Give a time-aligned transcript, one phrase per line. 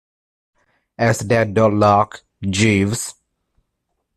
[1.07, 3.13] Is that door locked, Jeeves?